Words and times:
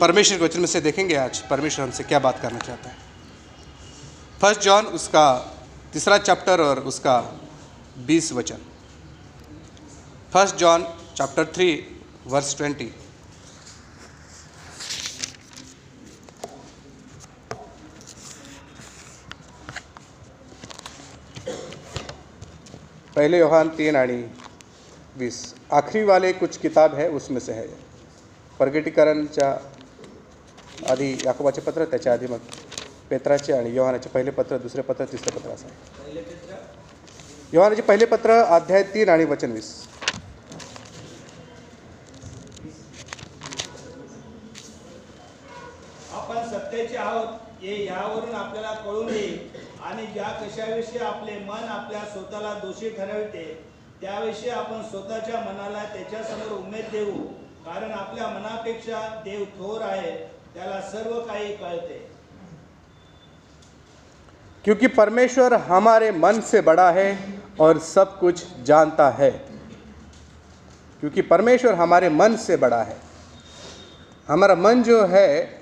परमेश्वर 0.00 0.38
के 0.38 0.44
वचन 0.44 0.60
में 0.60 0.66
से 0.66 0.80
देखेंगे 0.80 1.14
आज 1.14 1.38
परमेश्वर 1.46 1.84
हमसे 1.84 2.04
क्या 2.04 2.18
बात 2.18 2.38
करना 2.42 2.58
चाहता 2.58 2.90
है। 2.90 2.96
फ़र्स्ट 4.40 4.60
जॉन 4.60 4.86
उसका 4.88 5.24
तीसरा 5.92 6.18
चैप्टर 6.18 6.60
और 6.60 6.78
उसका 6.82 7.18
बीस 8.06 8.32
वचन। 8.32 8.58
First 10.32 10.56
John 10.56 10.84
chapter 11.16 11.44
three 11.54 11.68
verse 12.26 12.56
twenty 12.56 12.84
पहले 23.16 23.38
योहान 23.38 23.68
तीन 23.68 23.96
आणि 23.96 24.22
वीस 25.16 25.42
आखरी 25.72 26.02
वाले 26.04 26.32
कुछ 26.32 26.56
किताब 26.56 26.94
है, 26.94 27.08
उसमें 27.10 27.40
से 27.40 27.52
है। 27.52 27.66
प्रगटीकरणच्या 28.60 29.50
आधी 30.88 31.16
याकोबाचे 31.24 31.60
पत्र 31.60 31.84
त्याच्या 31.84 32.12
आधी 32.12 32.26
मग 32.26 32.38
पेत्राचे 33.10 33.52
आणि 33.52 33.74
योहानाचे 33.74 34.08
पहिले 34.08 34.30
पत्र 34.30 34.56
दुसरे 34.58 34.82
पत्र 34.82 35.04
तिसरे 35.04 35.30
पत्र 35.30 35.50
असं. 35.50 35.68
योहानाचे 37.52 37.82
पहिले 37.82 38.04
पत्र 38.04 38.42
अध्याय 38.42 38.82
तीन 38.82 39.08
आणि 39.08 39.24
वचन 39.24 39.52
वीस. 39.52 39.72
आपण 46.12 46.48
सत्तेचे 46.48 46.96
आहोत 46.96 47.62
हे 47.62 47.84
यावरून 47.86 48.34
आपल्याला 48.34 48.72
कळून 48.74 49.08
येईल. 49.08 49.48
आणि 49.82 50.06
ज्या 50.06 50.28
कशाविषयी 50.28 50.98
आपले 50.98 51.38
मन 51.38 51.68
आपल्या 51.68 52.00
स्वतःला 52.12 52.54
दोषी 52.54 52.90
ठरविते 52.90 53.44
त्याविषयी 54.00 54.50
आपण 54.50 54.82
स्वतःच्या 54.82 55.40
मनाला 55.40 55.84
त्याच्यासमोर 55.84 56.58
उमेद 56.58 56.84
देऊ. 56.92 57.16
कारण 57.64 57.90
आपल्या 57.90 58.26
मनापेक्षा 58.28 59.20
देव 59.24 59.44
थोर 59.44 59.80
आहे. 59.82 60.39
त्याला 60.54 60.80
सर्व 60.80 61.20
काही 61.20 61.54
क्योंकि 64.64 64.86
परमेश्वर 64.86 65.54
हमारे 65.54 66.10
मन 66.10 66.40
से 66.40 66.60
बड़ा 66.60 66.90
है 66.90 67.18
और 67.60 67.78
सब 67.78 68.18
कुछ 68.18 68.44
जानता 68.62 69.08
है। 69.10 69.30
क्योंकि 71.00 71.22
परमेश्वर 71.22 71.74
हमारे 71.74 72.08
मन 72.08 72.36
से 72.36 72.56
बड़ा 72.56 72.82
है। 72.82 72.96
हमारा 74.28 74.54
मन 74.54 74.82
जो 74.82 75.04
है, 75.06 75.60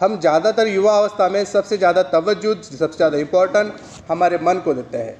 हम 0.00 0.18
ज़्यादातर 0.20 0.66
युवा 0.66 0.96
अवस्था 0.98 1.28
में 1.28 1.44
सबसे 1.44 1.76
ज़्यादा 1.78 2.02
तवज्जो, 2.02 2.54
सबसे 2.54 2.96
ज़्यादा 2.96 3.18
इम्पोर्टेंट 3.18 3.74
हमारे 4.08 4.38
मन 4.38 4.58
को 4.58 4.74
देते 4.74 4.98
हैं। 4.98 5.16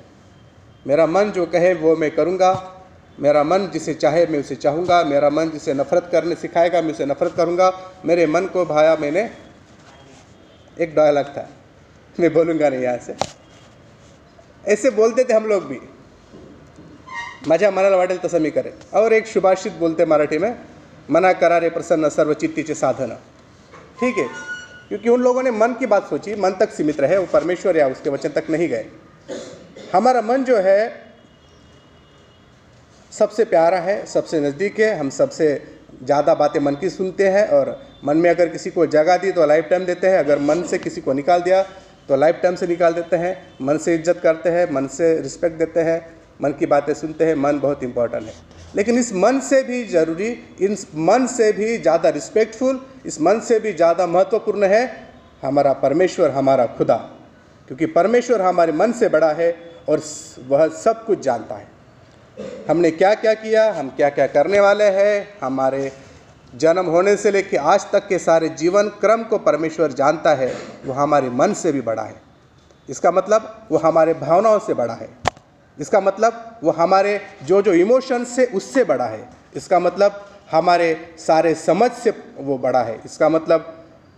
मेरा 0.86 1.06
मन 1.06 1.30
जो 1.30 1.46
कहे 1.46 1.72
वो 1.74 1.96
मैं 1.96 2.10
करूँगा। 2.10 2.52
मेरा 3.20 3.44
मन 3.44 3.66
जिसे 3.66 3.94
चाहे 3.94 4.26
मैं 4.26 4.40
उसे 4.40 4.54
चाहूँगा, 4.54 5.04
मेरा 5.04 5.30
मन 5.30 5.50
जिसे 5.50 5.74
नफ़रत 5.74 6.08
करने 6.12 6.34
सिखाएगा, 6.34 6.82
मैं 6.82 6.90
उसे 6.90 7.06
नफ़रत 7.06 7.34
करूँगा। 7.36 7.92
मेरे 8.04 8.26
मन 8.26 8.46
को 8.46 8.64
भाया 8.64 8.96
मैंने 8.96 9.30
एक 10.80 10.94
डायलॉग 10.94 11.26
था। 11.26 11.48
मैं 12.20 12.32
बोलूँगा 12.32 12.68
नहीं 12.68 12.80
यहाँ 12.80 12.98
से। 12.98 13.16
ऐसे 14.68 14.90
बोलते 14.90 15.24
थे 15.24 15.34
हम 15.34 15.46
लोग 15.46 15.64
भी। 15.64 15.78
माझ्या 17.48 17.70
मनाला 17.70 17.96
वाटेल 17.96 18.18
तसं 18.18 18.40
मी 18.40 18.50
करेन। 18.50 18.98
और 18.98 19.12
एक 19.12 19.26
सुभाषित 19.26 19.72
बोलते 19.72 20.04
मराठी 20.04 20.38
में, 20.38 20.58
मना 21.10 21.32
करा 21.32 21.40
करारे 21.40 21.70
प्रसन्न 21.70 22.08
सर्व 22.08 22.34
चित्तीचे 22.34 22.74
साधन. 22.74 23.18
ठीक 24.00 24.18
है। 24.18 24.28
क्योंकि 24.88 25.08
उन 25.08 25.20
लोगों 25.20 25.42
ने 25.42 25.50
मन 25.50 25.72
की 25.72 25.86
बात 25.86 26.10
सोची, 26.10 26.34
मन 26.34 26.50
तक 26.50 26.70
सीमित 26.70 27.00
रहे, 27.00 27.16
वो 27.16 27.26
परमेश्वर 27.26 27.76
या 27.76 27.88
उसके 27.88 28.10
वचन 28.10 28.28
तक 28.28 28.44
नहीं 28.50 28.68
गए। 28.68 28.86
हमारा 29.92 30.22
मन 30.22 30.44
जो 30.44 30.56
है 30.56 31.05
सबसे 33.18 33.44
प्यारा 33.46 33.78
है, 33.78 34.04
सबसे 34.06 34.40
नज़दीक 34.40 34.80
है, 34.80 34.98
हम 34.98 35.10
सबसे 35.12 35.46
ज़्यादा 36.02 36.34
बातें 36.34 36.60
मन 36.60 36.74
की 36.76 36.88
सुनते 36.90 37.28
हैं 37.28 37.46
और 37.50 37.78
मन 38.04 38.16
में 38.16 38.28
अगर 38.30 38.48
किसी 38.48 38.70
को 38.70 38.86
जगह 38.88 39.16
दी 39.16 39.30
तो 39.32 39.46
लाइफ 39.46 39.66
टाइम 39.70 39.84
देते 39.86 40.06
हैं, 40.06 40.18
अगर 40.18 40.38
मन 40.40 40.62
से 40.64 40.78
किसी 40.78 41.00
को 41.00 41.12
निकाल 41.14 41.42
दिया 41.42 41.62
तो 42.08 42.16
लाइफ 42.16 42.40
टाइम 42.42 42.54
से 42.56 42.66
निकाल 42.66 42.92
देते 42.94 43.16
हैं, 43.16 43.36
मन 43.62 43.78
से 43.78 43.94
इज़्ज़त 43.94 44.20
करते 44.22 44.48
हैं, 44.48 44.70
मन 44.72 44.86
से 44.88 45.14
रिस्पेक्ट 45.20 45.58
देते 45.58 45.80
हैं, 45.80 46.00
मन 46.40 46.52
की 46.58 46.66
बातें 46.66 46.92
सुनते 46.94 47.24
हैं, 47.24 47.34
मन 47.36 47.58
बहुत 47.60 47.82
इंपॉर्टेंट 47.82 48.24
है। 48.24 48.32
लेकिन 48.74 48.98
इस 48.98 49.12
मन 49.14 49.40
से 49.40 49.62
भी 49.62 49.82
ज़रूरी 49.86 50.28
इन 50.60 50.76
मन 51.02 51.26
से 51.26 51.50
भी 51.52 51.76
ज़्यादा 51.78 52.08
रिस्पेक्टफुल 52.10 52.80
इस 53.06 53.20
मन 53.20 53.40
से 53.40 53.58
भी 53.60 53.72
ज़्यादा 53.72 54.06
महत्वपूर्ण 54.06 54.64
है 54.64 54.82
हमारा 55.42 55.72
परमेश्वर, 55.74 56.30
हमारा 56.30 56.66
खुदा। 56.78 56.96
क्योंकि 57.68 57.86
परमेश्वर 57.94 58.42
हमारे 58.42 58.72
मन 58.72 58.92
से 58.92 59.08
बड़ा 59.08 59.32
है 59.32 59.50
और 59.88 60.02
वह 60.48 60.68
सब 60.76 61.04
कुछ 61.06 61.20
जानता 61.20 61.54
है। 61.54 61.66
हमने 62.68 62.90
क्या 62.90 63.14
क्या 63.14 63.32
किया, 63.34 63.72
हम 63.72 63.88
क्या 63.88 64.08
क्या 64.10 64.26
करने 64.26 64.60
वाले 64.60 64.84
हैं, 64.84 65.28
हमारे 65.42 65.90
जन्म 66.52 66.86
होने 66.86 67.16
से 67.16 67.30
लेकर 67.30 67.56
आज 67.58 67.86
तक 67.92 68.06
के 68.08 68.18
सारे 68.18 68.48
जीवन 68.48 68.88
क्रम 69.00 69.22
को 69.22 69.38
परमेश्वर 69.38 69.92
जानता 69.92 70.34
है, 70.34 70.52
वो 70.86 70.92
हमारे 70.92 71.30
मन 71.30 71.52
से 71.54 71.72
भी 71.72 71.80
बड़ा 71.80 72.02
है। 72.02 72.14
इसका 72.88 73.10
मतलब 73.10 73.66
वो 73.70 73.78
हमारे 73.78 74.14
भावनाओं 74.14 74.58
से 74.58 74.74
बड़ा 74.74 74.94
है। 74.94 75.08
इसका 75.78 76.00
मतलब 76.00 76.58
वो 76.64 76.70
हमारे 76.72 77.20
जो 77.42 77.62
जो 77.62 77.72
इमोशंस 77.74 78.36
से 78.36 78.44
उससे 78.46 78.84
बड़ा 78.84 79.06
है। 79.06 79.28
इसका 79.56 79.78
मतलब 79.80 80.24
हमारे 80.50 80.96
सारे 81.18 81.54
समझ 81.54 81.90
से 81.92 82.10
वो 82.38 82.58
बड़ा 82.58 82.82
है। 82.82 83.00
इसका 83.04 83.28
मतलब 83.28 83.72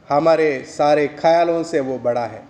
हमारे 0.09 0.65
सारे 0.69 1.07
ख्यालों 1.19 1.63
से 1.63 1.81
वो 1.81 1.99
बड़ा 1.99 2.25
है। 2.27 2.43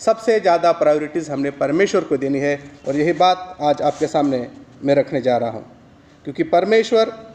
सबसे 0.00 0.38
ज़्यादा 0.40 0.72
प्रायोरिटीज़ 0.72 1.30
हमने 1.30 1.50
परमेश्वर 1.52 2.04
को 2.04 2.16
देनी 2.16 2.38
है। 2.38 2.58
और 2.88 2.96
यही 2.96 3.12
बात 3.14 3.56
आज 3.60 3.82
आपके 3.82 4.06
सामने 4.06 4.38
मैं 4.84 4.94
रखने 4.94 5.20
जा 5.20 5.36
रहा 5.36 5.50
हूँ। 5.50 5.76
क्योंकि 6.24 6.42
परमेश्वर 6.42 7.34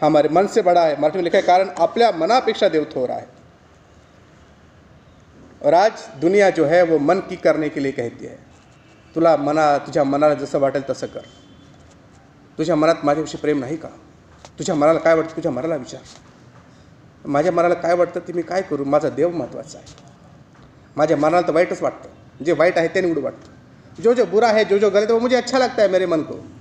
हमारे 0.00 0.28
मन 0.28 0.46
से 0.46 0.62
बड़ा 0.62 0.84
है 0.84 1.00
मराठी 1.00 1.18
में 1.18 1.24
लिखा 1.24 1.38
है, 1.38 1.42
कारण 1.42 1.68
आपल्या 1.78 2.12
मनापेक्षा 2.12 2.68
देव 2.68 2.86
थोरा 2.96 3.14
है। 3.14 3.28
और 5.62 5.74
आज 5.74 5.92
दुनिया 6.20 6.50
जो 6.50 6.64
है, 6.64 6.82
वो 6.82 6.98
मन 6.98 7.20
की 7.20 7.36
करने 7.36 7.68
के 7.68 7.80
लिए 7.80 7.92
कहती 7.92 8.26
है, 8.26 8.38
तुला 9.14 9.36
मना 9.36 9.78
तुझ्या 9.78 10.04
मनाला 10.04 10.34
जसं 10.34 10.58
वाटेल 10.58 10.82
तसं 10.82 11.06
कर। 11.06 11.20
तुझ्या 12.58 12.76
मनात 12.76 12.94
माझ्याविषयी 13.04 13.40
प्रेम 13.40 13.58
नाही 13.58 13.76
का? 13.76 13.88
तुझ्या 14.58 14.74
मनाला 14.74 14.98
काय 14.98 15.14
वाटतं? 15.14 15.36
तुझ्या 15.36 15.52
मनाला 15.52 15.76
विचार. 15.76 16.00
माझ्या 17.26 17.52
मनाला 17.52 17.74
काय 17.74 17.94
वाटतं? 17.94 18.20
ते 18.20 18.32
मी 18.32 18.42
काय 18.42 18.62
करू? 18.62 18.84
माझा 18.84 19.08
देव 19.08 19.30
महत्त्वाचा 19.30 19.78
आहे. 19.78 19.94
माझ्या 20.96 21.16
मनाला 21.16 21.40
तर 21.40 21.52
वाईटच 21.52 21.82
वाटतं. 21.82 22.44
जे 22.44 22.52
वाईट 22.52 22.78
आहे 22.78 22.88
ते 22.88 23.00
निवडू 23.00 23.20
वाटतं. 23.20 24.02
जो 24.02 24.14
जो 24.14 24.24
बुरा 24.26 24.48
है 24.48 24.64
जो 24.64 24.78
जो 24.78 24.90
गलत 24.90 25.08
है 25.08 25.14
वो 25.14 25.20
मुझे 25.20 25.36
अच्छा 25.36 25.58
लगता 25.58 25.82
है 25.82 25.88
मेरे 25.88 26.06
मन 26.06 26.22
को. 26.22 26.59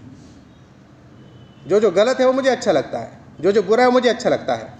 जो 1.69 1.79
जो 1.79 1.91
गलत 1.91 2.19
है 2.19 2.25
वो 2.25 2.33
मुझे 2.33 2.49
अच्छा 2.49 2.71
लगता 2.71 2.99
है, 2.99 3.11
जो 3.39 3.51
जो 3.51 3.63
बुरा 3.63 3.83
है 3.83 3.91
मुझे 3.91 4.09
अच्छा 4.09 4.29
लगता 4.29 4.55
है। 4.55 4.73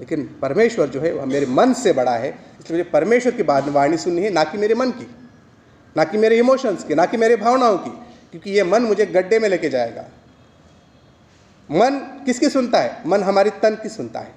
लेकिन 0.00 0.38
परमेश्वर 0.42 0.86
जो 0.86 1.00
है 1.00 1.12
वह 1.12 1.24
मेरे 1.24 1.46
मन 1.46 1.72
से 1.72 1.92
बड़ा 1.92 2.12
है, 2.12 2.28
इसलिए 2.30 2.78
मुझे 2.78 2.90
परमेश्वर 2.90 3.32
की 3.32 3.42
बात 3.42 3.68
वाणी 3.68 3.96
सुननी 3.96 4.22
है, 4.22 4.30
ना 4.30 4.44
कि 4.44 4.58
मेरे 4.58 4.74
मन 4.74 4.90
की, 4.90 5.14
ना 5.96 6.04
कि 6.04 6.18
मेरे 6.18 6.38
इमोशंस 6.38 6.84
की, 6.84 6.94
ना 6.94 7.06
कि 7.06 7.16
मेरे 7.16 7.36
भावनाओं 7.36 7.78
की, 7.78 7.90
क्योंकि 8.30 8.50
ये 8.50 8.64
मन 8.64 8.82
मुझे 8.82 9.06
गड्ढे 9.06 9.38
में 9.38 9.48
लेके 9.48 9.68
जाएगा। 9.68 10.04
मन 11.70 12.22
किसकी 12.24 12.48
सुनता 12.48 12.80
है? 12.80 13.02
मन 13.06 13.22
हमारी 13.22 13.50
तन 13.50 13.74
की 13.74 13.88
सुनता 13.88 14.20
है। 14.20 14.34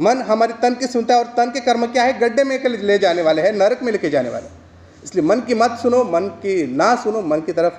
मन 0.00 0.22
हमारी 0.22 0.52
तन 0.52 0.74
की 0.74 0.86
सुनता 0.86 1.14
है 1.14 1.24
और 1.24 1.26
तन 1.26 1.50
के 1.50 1.60
कर्म 1.60 1.86
क्या 1.86 2.02
है? 2.02 2.18
गड्ढे 2.18 2.44
में 2.44 2.64
ले 2.64 2.98
जाने 2.98 3.22
वाले 3.22 3.42
हैं, 3.42 3.52
नरक 3.52 3.82
में 3.82 3.92
लेके 3.92 4.10
जाने 4.10 4.28
वाले। 4.28 4.46
इसलिए 5.04 5.24
मन 5.24 5.40
की 5.40 5.54
मत 5.54 5.70
सुनो, 5.82 6.04
मन 6.04 6.28
की 6.28 6.76
ना 6.76 6.96
सुनो, 6.96 7.22
मन 7.22 7.40
की 7.40 7.52
तरफ़ 7.52 7.74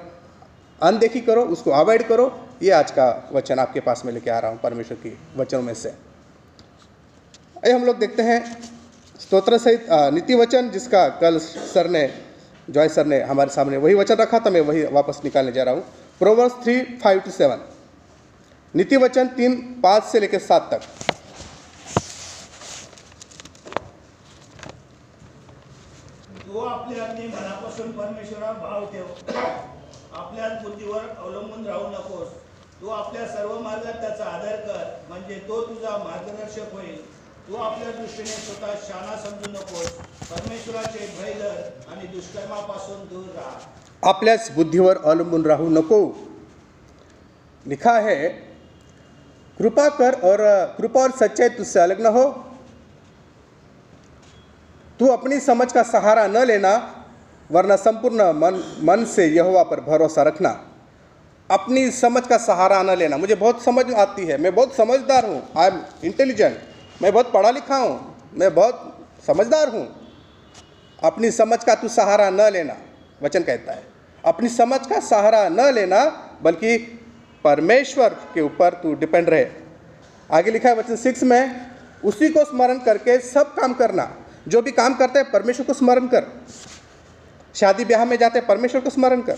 अनदेखी 0.81 1.19
करो, 1.19 1.41
उसको 1.41 1.71
अवॉइड 1.71 2.07
करो 2.07 2.44
ये 2.61 2.71
आज 2.71 2.91
का 2.91 3.07
वचन 3.33 3.59
आपके 3.59 3.79
पास 3.81 4.01
में 4.05 4.11
लेके 4.13 4.29
आ 4.29 4.39
रहा 4.39 4.51
हूँ, 4.51 4.59
परमेश्वर 4.59 4.97
की 4.97 5.17
वचनों 5.37 5.61
में 5.61 5.73
से। 5.73 5.89
ये 7.65 7.71
हम 7.71 7.85
लोग 7.85 7.97
देखते 7.99 8.23
हैं 8.23 8.39
स्तोत्र 9.19 9.57
सहित 9.57 9.85
नीति 10.13 10.35
वचन 10.35 10.69
जिसका 10.69 11.07
कल 11.19 11.37
सर 11.39 11.89
ने, 11.89 12.07
जॉय 12.67 12.89
सर 12.89 13.05
ने 13.05 13.21
हमारे 13.23 13.49
सामने 13.51 13.77
वही 13.77 13.93
वचन 13.95 14.15
रखा 14.15 14.39
था, 14.39 14.49
मैं 14.49 14.61
वही 14.61 14.83
वापस 14.93 15.21
निकालने 15.23 15.51
जा 15.51 15.63
रहा 15.63 15.73
हूँ। 15.73 15.83
Proverbs 16.21 16.53
three 16.63 16.81
five 17.03 17.19
two 17.19 17.31
seven. 17.31 17.59
नीति 18.73 18.97
वचन 18.97 19.27
तीन 19.35 19.55
पाँच 19.83 20.03
से 20.03 20.19
लेकर 20.19 20.39
सात 20.41 20.69
तक 20.71 20.81
तू 26.45 26.59
आपल्या 26.59 27.03
अगदी 27.05 27.27
मनापासून 27.27 27.91
परमेश्वरावर 27.91 28.59
भाव 28.59 28.85
ठेव 28.91 29.05
आपल्या 30.15 30.49
बुद्धीवर 30.63 30.99
अवलंबून 30.99 31.65
राहू 31.65 31.87
नकोस 31.89 32.27
तू 32.85 32.89
आपल्या 32.91 33.27
सर्व 33.27 33.53
त्याचा 34.01 34.25
आदर 34.25 34.55
कर 34.55 35.19
तो 35.47 35.61
तुझा 35.61 35.89
मार्गदर्शक 35.89 36.73
होईल. 36.73 36.97
तू 37.47 37.55
आपल्या 37.55 37.91
दृष्टीने 37.91 38.27
स्वतः 38.27 38.73
शाना 38.83 39.15
समजू 39.15 39.51
नकोस, 39.51 39.89
परमेश्वराचे 40.31 40.99
भय 41.19 41.33
धर 41.33 41.61
आणि 41.91 42.07
दुष्कर्मापासून 42.07 43.07
दूर 43.07 43.25
राहा. 43.35 44.09
आपल्याच 44.09 44.51
बुद्धीवर 44.55 44.97
अवलंबून 44.97 45.45
राहू 45.45 45.69
नको. 45.69 46.15
लिखा 47.65 47.99
है, 47.99 48.27
कृपा 49.57 49.87
कर 49.89 50.13
और, 50.23 50.65
कृपा 50.77 51.01
और 51.01 51.11
सच्चाई 51.11 51.49
तुझसे 51.49 51.79
अलग 51.79 52.01
न 52.01 52.05
हो। 52.05 52.29
तू 54.99 55.07
अपनी 55.07 55.39
समझ 55.39 55.71
का 55.71 55.83
सहारा 55.83 56.27
न 56.27 56.37
लेना, 56.37 56.77
वरना 57.51 57.75
संपूर्ण 57.75 58.31
मन 58.31 58.63
मन 58.83 59.05
से 59.05 59.27
यहोवा 59.27 59.63
पर 59.63 59.79
भरोसा 59.79 60.23
रखना। 60.23 60.53
अपनी 61.49 61.91
समझ 61.91 62.27
का 62.27 62.37
सहारा 62.37 62.81
न 62.83 62.89
लेना। 62.89 63.17
मुझे 63.17 63.35
बहुत 63.35 63.63
समझ 63.63 63.93
आती 63.93 64.25
है। 64.25 64.37
मैं 64.37 64.55
बहुत 64.55 64.75
समझदार 64.75 65.25
हूँ। 65.25 65.41
आई 65.57 65.67
एम 65.67 65.81
इंटेलिजेंट 66.03 66.57
मैं 67.01 67.11
बहुत 67.13 67.31
पढ़ा 67.31 67.51
लिखा 67.51 67.77
हूँ। 67.77 68.15
मैं 68.33 68.53
बहुत 68.55 69.07
समझदार 69.27 69.69
हूँ। 69.69 69.87
अपनी 71.03 71.31
समझ 71.31 71.63
का 71.63 71.75
तू 71.75 71.87
सहारा 71.87 72.29
न 72.29 72.41
लेना, 72.41 72.75
वचन 73.23 73.43
कहता 73.43 73.73
है। 73.73 73.83
अपनी 74.25 74.49
समझ 74.49 74.79
का 74.87 74.99
सहारा 74.99 75.49
न 75.49 75.73
लेना, 75.73 76.05
बल्कि 76.41 76.77
परमेश्वर 77.43 78.09
के 78.33 78.41
ऊपर 78.41 78.73
तू 78.73 78.93
डिपेंड 78.93 79.29
रहे। 79.29 79.45
आगे 80.31 80.51
लिखा 80.51 80.69
है 80.69 80.75
वचन 80.75 80.95
सिक्स 80.95 81.23
में, 81.23 81.71
उसी 82.03 82.29
को 82.29 82.45
स्मरण 82.45 82.79
करके 82.79 83.19
सब 83.19 83.53
काम 83.55 83.73
करना। 83.73 84.09
जो 84.47 84.61
भी 84.61 84.71
काम 84.71 84.93
करते 84.93 85.19
हैं, 85.19 85.31
परमेश्वर 85.31 85.65
को 85.65 85.73
स्मरण 85.73 86.07
कर। 86.07 86.25
शादी 87.55 87.85
ब्याह 87.85 88.05
में 88.05 88.17
जाते 88.17 88.41
परमेश्वर 88.41 88.81
को 88.81 88.89
स्मरण 88.89 89.21
कर। 89.21 89.37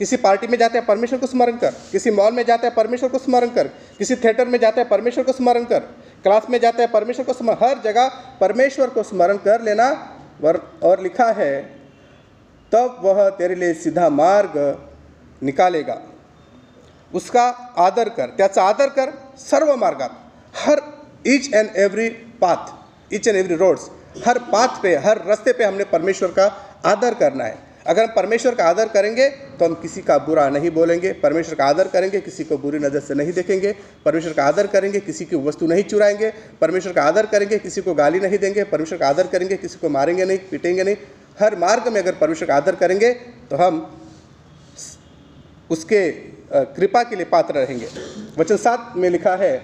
किसी 0.00 0.16
पार्टी 0.16 0.46
में 0.46 0.58
जाते 0.58 0.78
हैं 0.78 0.86
परमेश्वर 0.86 1.18
को 1.18 1.26
स्मरण 1.26 1.56
कर। 1.56 1.74
किसी 1.92 2.10
मॉल 2.10 2.32
में 2.32 2.44
जाते 2.44 2.66
हैं 2.66 2.74
परमेश्वर 2.74 3.08
को 3.08 3.18
स्मरण 3.18 3.48
कर। 3.48 3.68
किसी 3.98 4.16
थिएटर 4.16 4.48
में 4.48 4.58
जाते 4.58 4.80
हैं 4.80 4.88
परमेश्वर 4.88 5.24
को 5.24 5.32
स्मरण 5.32 5.64
कर। 5.64 5.80
क्लास 6.22 6.46
में 6.50 6.58
जाते 6.60 6.82
हैं 6.82 6.90
परमेश्वर 6.92 7.24
को 7.24 7.32
स्मरण, 7.32 7.56
हर 7.62 7.78
जगह 7.84 8.08
परमेश्वर 8.40 8.90
को 8.90 9.02
स्मरण 9.02 9.36
कर 9.36 9.62
लेना। 9.62 10.16
और 10.82 11.00
लिखा 11.02 11.30
है, 11.32 11.62
तब 12.72 13.00
वह 13.02 13.28
तेरे 13.28 13.54
लिए 13.54 13.74
सीधा 13.74 14.08
मार्ग 14.08 14.54
निकालेगा। 15.42 16.00
उसका 17.14 17.48
आदर 17.78 18.08
कर। 18.08 18.26
त्याचा 18.26 18.62
आदर 18.62 18.88
कर? 18.88 19.12
सर्व 19.38 19.74
मार्गात। 19.76 20.18
हर 20.56 20.82
each 21.26 21.54
and 21.54 21.70
every 21.76 22.08
path 22.42 23.14
each 23.14 23.28
and 23.28 23.36
every 23.36 23.56
roads 23.56 23.90
her 24.26 24.38
path 24.38 24.68
पे, 24.82 24.96
हर 24.96 25.24
रास्ते 25.24 25.52
पे 25.52 25.64
हमने 25.64 25.84
परमेश्वर 25.84 26.28
का 26.28 26.46
आदर 26.86 27.14
करना 27.14 27.44
है। 27.44 27.69
अगर 27.86 28.02
हम 28.02 28.12
परमेश्वर 28.16 28.54
का 28.54 28.64
आदर 28.64 28.88
करेंगे 28.88 29.28
तो 29.28 29.64
हम 29.64 29.74
किसी 29.74 30.00
का 30.02 30.16
बुरा 30.18 30.48
नहीं 30.48 30.70
बोलेंगे। 30.70 31.12
परमेश्वर 31.12 31.54
का 31.54 31.64
आदर 31.66 31.88
करेंगे, 31.88 32.20
किसी 32.20 32.44
को 32.44 32.58
बुरी 32.58 32.78
नज़र 32.78 33.00
से 33.00 33.14
नहीं 33.14 33.32
देखेंगे। 33.32 33.72
परमेश्वर 34.04 34.32
का 34.32 34.44
आदर 34.44 34.66
करेंगे, 34.66 35.00
किसी 35.00 35.24
की 35.24 35.36
वस्तु 35.38 35.66
नहीं 35.66 35.84
चुराएँगे। 35.84 36.32
परमेश्वर 36.60 36.92
का 36.92 37.02
आदर 37.02 37.26
करेंगे, 37.26 37.58
किसी 37.58 37.80
को 37.80 37.94
गाली 37.94 38.20
नहीं 38.20 38.38
देंगे। 38.38 38.64
परमेश्वर 38.64 38.98
का 38.98 39.08
आदर 39.08 39.26
करेंगे, 39.26 39.56
किसी 39.56 39.78
को 39.78 39.88
मारेंगे 39.88 40.24
नहीं, 40.24 40.38
पीटेंगे 40.50 40.84
नहीं। 40.84 40.96
हर 41.38 41.56
मार्ग 41.58 41.88
में 41.88 42.00
अगर 42.00 42.14
परमेश्वर 42.14 42.48
का 42.48 42.56
आदर 42.56 42.74
करेंगे 42.76 43.12
तो 43.50 43.56
हम 43.56 43.86
उसके 45.70 46.10
कृपा 46.50 47.02
के 47.02 47.16
लिए 47.16 47.24
पात्र 47.26 47.54
रहेंगे। 47.56 47.88
वचन 48.38 48.56
सात 48.58 48.92
में 48.96 49.08
लिखा 49.10 49.34
है, 49.36 49.56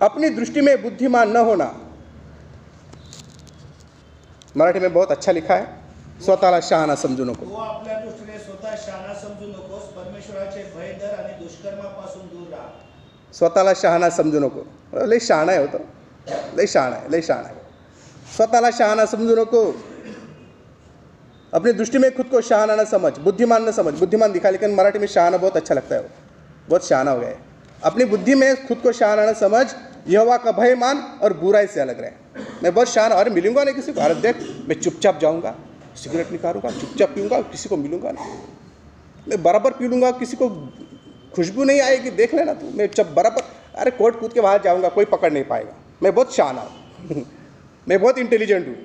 अपनी 0.00 0.28
दृष्टि 0.30 0.60
में 0.60 0.82
बुद्धिमान 0.82 1.30
न 1.30 1.36
होना। 1.38 1.74
मराठी 4.56 4.80
में 4.80 4.92
बहुत 4.92 5.10
अच्छा 5.10 5.32
लिखा 5.32 5.54
है। 5.54 5.79
स्वतःला 6.24 6.58
शहाणा 6.60 6.94
समजू 6.96 7.24
नको. 7.24 7.44
तो 7.46 7.56
आपल्या 7.56 7.98
दृष्टीने 8.00 8.38
स्वतः 8.38 8.74
शहाणा 8.86 9.14
समजू 9.14 9.46
नकोस 9.46 9.82
परमेश्वराचे 9.94 10.62
भय 10.74 10.92
धर 10.92 11.14
आणि 11.14 11.32
दुष्कर्मापासून 11.44 12.26
दूर 12.26 12.48
राहा. 12.50 12.68
स्वतःला 13.34 13.72
शहाणा 13.76 14.10
समजू 14.10 14.40
नको. 14.40 14.62
लय 15.06 15.18
शहाणा 15.18 15.52
आहे 15.52 15.60
होतं 15.60 15.78
लय 16.56 16.66
शहाणा 16.66 16.96
आहे 16.96 17.10
लय 17.12 17.20
शहाणा 17.20 17.48
आहे. 17.48 17.56
स्वतःला 18.36 18.70
शहाणा 18.78 19.06
समजू 19.06 19.36
नको. 19.36 19.62
अपनी 21.52 21.72
दृष्टि 21.72 21.98
में 21.98 22.10
खुद 22.16 22.26
को 22.26 22.40
शहाना 22.40 22.74
न 22.76 22.84
समझ 22.84 23.12
बुद्धिमान 23.18 23.64
न 23.64 23.70
समझ. 23.70 23.94
बुद्धिमान 23.94 24.32
दिखा 24.32 24.50
लेकिन 24.50 24.74
मराठी 24.74 24.98
में 24.98 25.06
शहाना 25.06 25.36
बहुत 25.36 25.56
अच्छा 25.56 25.74
लगता 25.74 25.94
है 25.94 26.00
वो. 26.00 26.08
बहुत 26.68 26.88
शहाना 26.88 27.10
हो 27.10 27.20
गया 27.20 27.28
है. 27.28 27.38
अपनी 27.84 28.04
बुद्धि 28.04 28.34
में 28.34 28.66
खुद 28.66 28.78
को 28.78 28.92
शहाना 28.92 29.26
न 29.26 29.34
समझ 29.34 29.66
यहोवा 30.08 30.36
का 30.36 30.52
भय 30.52 30.74
मान 30.74 31.02
और 31.22 31.32
बुराई 31.32 31.66
से 31.66 31.80
अलग 31.80 32.00
रहे. 32.00 32.10
मैं 32.62 32.74
बहुत 32.74 32.88
शहाना 32.88 33.14
अरे 33.14 33.30
मिलूँगा 33.30 33.64
नहीं 33.64 33.74
किसी 33.74 33.92
को? 33.92 34.00
अरे 34.00 34.14
देख 34.16 34.36
मैं 34.68 34.80
चुपचाप 34.80 35.18
जाऊँगा. 35.18 35.54
सिगरेट 35.96 36.32
निकालूँगा, 36.32 36.70
चुपचाप 36.70 37.08
पीऊँगा, 37.08 37.40
किसी 37.40 37.68
को 37.68 37.76
मिलूँगा 37.76 38.10
नहीं। 38.10 38.34
मैं 39.28 39.42
बराबर 39.42 39.70
पी 39.70 39.88
लूँगा, 39.88 40.10
किसी 40.10 40.36
को 40.36 40.48
खुशबू 41.34 41.64
नहीं 41.64 41.80
आएगी, 41.80 42.10
देख 42.10 42.34
लेना 42.34 42.54
तू। 42.54 42.70
मैं 42.70 42.90
जब 42.90 43.14
बराबर, 43.14 43.42
अरे 43.74 43.90
कोर्ट 43.90 44.20
कूद 44.20 44.32
के 44.32 44.40
बाहर 44.40 44.62
जाऊँगा, 44.62 44.88
कोई 44.88 45.04
पकड़ 45.04 45.32
नहीं 45.32 45.44
पाएगा। 45.44 45.72
मैं 46.02 46.14
बहुत 46.14 46.34
शाना 46.34 46.60
हूँ। 46.60 47.26
मैं 47.88 48.00
बहुत 48.00 48.18
इंटेलिजेंट 48.18 48.68
हूँ। 48.68 48.76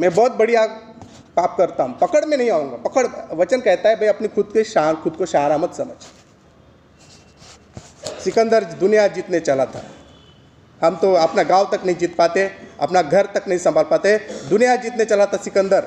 मैं 0.00 0.14
बहुत 0.14 0.32
बढ़िया 0.32 0.66
पाप 1.36 1.54
करता 1.58 1.82
हूँ। 1.82 1.98
पकड़ 1.98 2.24
में 2.24 2.36
नहीं 2.36 2.50
आऊँगा, 2.50 2.76
पकड़। 2.76 3.36
वचन 3.36 3.60
कहता 3.60 3.88
है, 3.88 3.96
भाई, 3.96 4.08
अपनी 4.08 4.28
खुद 4.28 4.50
के 4.52 4.64
शान, 4.64 4.94
खुद 4.94 5.16
को 5.16 5.26
सहारा 5.26 5.58
मत 5.58 5.74
समझ। 5.74 6.06
सिकंदर, 8.24 8.64
दुनिया 8.64 9.08
जीतने 9.08 9.40
चला 9.40 9.66
था। 9.66 9.84
हम 10.84 10.96
तो 10.96 11.12
अपना 11.12 11.42
गाँव 11.42 11.68
तक 11.72 11.84
नहीं 11.86 11.96
जीत 11.96 12.16
पाते, 12.16 12.50
अपना 12.80 13.02
घर 13.02 13.26
तक 13.26 13.44
नहीं 13.48 13.58
संभाल 13.58 13.84
पाते। 13.84 14.16
दुनिया 14.48 14.76
जीतने 14.76 15.04
चला 15.04 15.26
था 15.26 15.36
सिकंदर। 15.36 15.86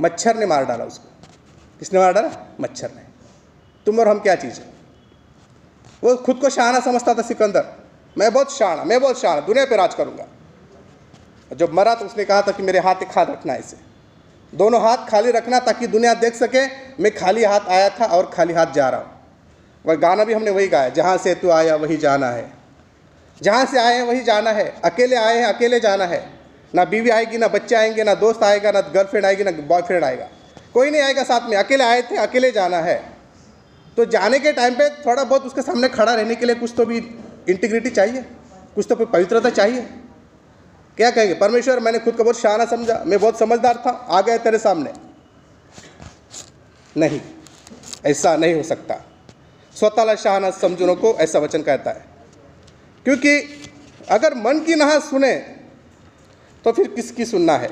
मच्छर 0.00 0.36
ने 0.36 0.46
मार 0.46 0.64
डाला 0.64 0.84
उसको। 0.84 1.08
किसने 1.78 2.00
मार 2.00 2.12
डाला? 2.12 2.30
मच्छर 2.60 2.90
ने। 2.96 3.02
तुम 3.86 4.00
और 4.00 4.08
हम 4.08 4.18
क्या 4.18 4.34
चीज़ 4.34 4.60
है? 4.60 4.66
वो 6.04 6.16
खुद 6.16 6.36
को 6.36 6.50
शहाना 6.50 6.80
समझता 6.80 7.14
था 7.14 7.22
सिकंदर। 7.22 7.66
मैं 8.18 8.32
बहुत 8.32 8.58
शहाना 8.58 8.84
मैं 8.84 9.00
बहुत 9.00 9.20
शहाना 9.20 9.40
दुनिया 9.40 9.64
पे 9.64 9.76
राज 9.76 9.94
करूँगा। 9.94 10.26
जब 11.56 11.72
मरा 11.72 11.94
तो 11.94 12.04
उसने 12.04 12.24
कहा 12.24 12.42
था 12.42 12.52
कि 12.52 12.62
मेरे 12.62 12.78
हाथ 12.78 12.94
एक 12.94 13.18
हाथ 13.18 13.26
रखना 13.26 13.54
इसे। 13.54 13.76
दोनों 14.54 14.82
हाथ 14.82 14.96
खाली 14.96 15.30
रखना 15.30 15.58
ताकि 15.58 15.86
दुनिया 15.86 16.14
देख 16.14 16.34
सके, 16.34 16.66
मैं 17.02 17.14
खाली 17.14 17.44
हाथ 17.44 17.60
आया 17.60 17.88
था 17.88 18.04
और 18.04 18.30
खाली 18.34 18.54
हाथ 18.54 18.66
जा 18.66 18.88
रहा 18.88 19.00
हूँ। 19.00 19.10
वह 19.86 19.94
गाना 19.94 20.24
भी 20.24 20.32
हमने 20.32 20.50
वही 20.50 20.68
गाया, 20.68 20.88
जहाँ 20.88 21.16
से 21.16 21.34
तू 21.34 21.50
आया 21.50 21.76
वही 21.76 21.96
जाना 21.96 22.30
है। 22.30 22.59
जहाँ 23.42 23.66
से 23.66 23.78
आए 23.78 23.94
हैं, 23.94 24.02
वहीं 24.02 24.24
जाना 24.24 24.50
है। 24.50 24.74
अकेले 24.84 25.16
आए 25.16 25.38
हैं, 25.38 25.46
अकेले 25.46 25.80
जाना 25.80 26.04
है। 26.04 26.40
ना 26.74 26.84
बीवी 26.84 27.10
आएगी, 27.10 27.38
ना 27.38 27.48
बच्चे 27.48 27.74
आएँगे, 27.74 28.04
ना 28.04 28.14
दोस्त 28.14 28.42
आएगा, 28.42 28.70
ना 28.70 28.80
गर्लफ्रेंड 28.80 29.26
आएगी, 29.26 29.44
ना 29.44 29.50
बॉयफ्रेंड 29.50 30.04
आएगा। 30.04 30.28
कोई 30.74 30.90
नहीं 30.90 31.02
आएगा 31.02 31.24
साथ 31.24 31.50
में। 31.50 31.56
अकेले 31.56 31.84
आए 31.84 32.02
थे, 32.02 32.16
अकेले 32.16 32.50
जाना 32.50 32.76
है। 32.76 33.12
तो 33.96 34.04
जाने 34.04 34.38
के 34.38 34.52
टाइम 34.52 34.74
पे 34.74 34.90
थोड़ा 34.90 35.24
बहुत 35.24 35.46
उसके 35.46 35.62
सामने 35.62 35.88
खड़ा 35.88 36.14
रहने 36.14 36.34
के 36.34 36.46
लिए 36.46 36.54
कुछ 36.54 36.74
तो 36.76 36.86
भी 36.86 36.98
इंटीग्रिटी 37.48 37.90
चाहिए। 37.90 38.24
कुछ 38.74 38.86
तो 38.88 38.96
पवित्रता 38.96 39.50
चाहिए। 39.50 39.80
क्या 40.96 41.10
कहेंगे? 41.10 41.34
परमेश्वर, 41.34 41.80
मैंने 41.80 41.98
खुद 41.98 42.14
को 42.14 42.24
बहुत 42.24 42.40
शाना 42.40 42.64
समझा। 42.64 43.04
मैं 43.06 43.18
बहुत 43.18 43.38
समझदार 43.38 43.82
था। 43.86 43.90
आ 43.90 44.20
गया 44.20 44.36
तेरे 44.36 44.58
सामने। 44.58 44.92
नहीं, 46.96 47.20
ऐसा 48.06 48.36
नहीं 48.36 48.54
हो 48.54 48.62
सकता। 48.62 48.94
स्वतःला 49.76 50.14
शहाना 50.14 50.50
समझू 50.50 50.86
नको 50.86 51.14
ऐसा 51.14 51.38
वचन 51.38 51.62
कहता 51.62 51.90
है। 51.90 52.09
क्योंकि 53.06 53.32
अगर 54.10 54.34
मन 54.36 54.60
की 54.60 54.74
नहा 54.74 54.98
सुने 55.00 55.32
तो 56.64 56.72
फिर 56.72 56.88
किसकी 56.94 57.24
सुनना 57.24 57.56
है? 57.58 57.70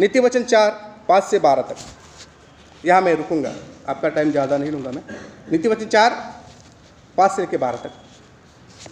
नीति 0.00 0.20
वचन 0.20 0.44
चार, 0.44 0.70
पाँच 1.08 1.24
से 1.24 1.38
बारह 1.38 1.62
तक। 1.62 1.76
यहाँ 2.84 3.00
मैं 3.00 3.14
रुकूँगा। 3.14 3.52
आपका 3.88 4.08
टाइम 4.08 4.30
ज़्यादा 4.30 4.56
नहीं 4.56 4.70
लूँगा 4.70 4.90
मैं। 4.90 5.02
नीति 5.50 5.68
वचन 5.68 5.86
चार, 5.88 6.10
पाँच 7.18 7.32
से 7.32 7.42
लेकर 7.42 7.58
बारह 7.58 7.78
तक। 7.78 7.92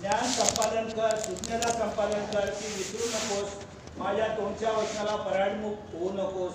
ज्ञान 0.00 0.24
संपादन 0.26 0.88
कर, 0.90 1.16
सुज्ञता 1.18 1.70
संपादन 1.70 2.26
कर 2.32 2.52
विसरू 2.76 3.06
नकोस 3.08 3.58
माझ्या 3.98 4.26
तोंडच्या 4.28 4.70
वचनाला 4.70 5.16
पराडमुख 5.24 5.94
होऊ 5.94 6.10
नकोस, 6.12 6.52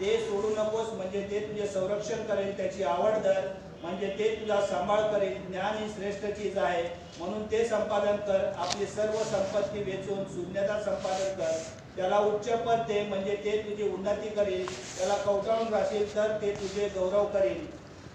ते 0.00 0.16
सोडू 0.20 0.48
नकोस, 0.50 0.92
म्हणजे 0.92 1.20
ते 1.30 1.40
तुझे 1.40 1.66
संरक्षण 1.66 2.22
करेल 2.26 2.56
त्याची 2.56 2.82
आवड 2.84 3.22
धर 3.24 3.40
म्हणजे 3.82 4.06
ते 4.18 4.34
तुझा 4.40 4.60
सांभाळ 4.60 5.00
करेल 5.00 5.46
ज्ञान 5.46 5.76
ही 5.76 5.88
श्रेष्ठ 5.88 6.26
चीज 6.26 6.58
आहे. 6.58 6.82
म्हणून 7.18 7.46
ते 7.50 7.64
संपादन 7.64 8.16
कर 8.16 8.44
आपली 8.56 8.86
सर्व 8.86 9.22
संपत्ती 9.24 9.82
वेचून 9.82 10.24
शून्यता 10.24 10.80
संपादन 10.80 11.34
कर. 11.34 11.58
त्याला 11.96 12.18
उच्च 12.18 12.48
पद 12.48 12.80
दे 12.88 13.02
म्हणजे 13.02 13.36
ते 13.36 13.56
तुझी 13.62 13.88
उन्नती 13.88 14.28
करेल. 14.28 14.66
त्याला 14.98 15.14
कवटाळून 15.16 15.72
राहशील 15.74 16.14
तर 16.16 16.36
ते 16.42 16.50
तुझे 16.54 16.88
गौरव 16.88 17.24
करेल. 17.24 17.66